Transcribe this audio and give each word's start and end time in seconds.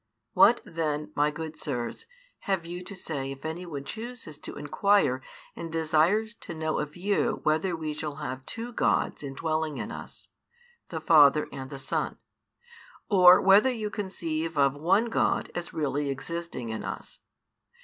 What, 0.33 0.61
then, 0.65 1.11
my 1.15 1.29
good 1.29 1.55
Sirs, 1.55 2.07
have 2.49 2.65
you 2.65 2.83
to 2.85 2.95
say 2.95 3.31
if 3.31 3.45
any 3.45 3.67
one 3.67 3.83
chooses 3.83 4.39
to 4.39 4.55
inquire 4.55 5.21
and 5.55 5.71
desires 5.71 6.33
to 6.37 6.55
know 6.55 6.79
of 6.79 6.95
you 6.95 7.39
whether 7.43 7.75
we 7.75 7.93
shall 7.93 8.15
have 8.15 8.43
two 8.47 8.73
Gods 8.73 9.21
indwelling 9.21 9.77
in 9.77 9.91
us, 9.91 10.29
the 10.89 11.01
Father 11.01 11.47
and 11.51 11.69
the 11.69 11.77
Son, 11.77 12.17
or 13.11 13.39
whether 13.43 13.69
you 13.69 13.91
conceive 13.91 14.57
of 14.57 14.73
one 14.73 15.05
God 15.05 15.51
as 15.53 15.71
really 15.71 16.09
existing 16.09 16.69
in 16.69 16.83
us. 16.83 17.19